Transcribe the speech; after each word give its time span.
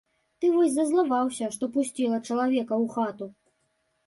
Ты 0.43 0.49
вось 0.53 0.71
зазлаваўся, 0.77 1.49
што 1.57 1.69
пусціла 1.75 2.17
чалавека 2.27 2.73
ў 2.83 2.85
хату. 2.97 3.25